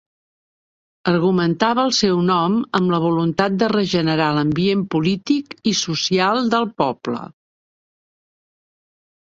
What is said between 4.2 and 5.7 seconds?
l'ambient polític